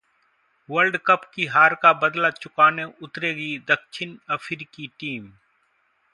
world 0.69 0.97
cup 1.05 1.29
की 1.35 1.45
हार 1.45 1.75
का 1.75 1.91
बदला 1.93 2.29
चुकाने 2.29 2.83
उतरेगी 3.01 3.57
दक्षिण 3.67 4.17
अफ्रीकी 4.29 4.87
टीम 4.99 5.31